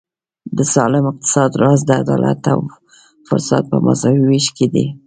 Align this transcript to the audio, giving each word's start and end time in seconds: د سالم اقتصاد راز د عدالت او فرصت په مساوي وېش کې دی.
د 0.57 0.59
سالم 0.73 1.05
اقتصاد 1.11 1.51
راز 1.61 1.79
د 1.85 1.89
عدالت 2.01 2.41
او 2.53 2.59
فرصت 3.27 3.63
په 3.71 3.77
مساوي 3.85 4.23
وېش 4.27 4.47
کې 4.57 4.67
دی. 4.73 4.85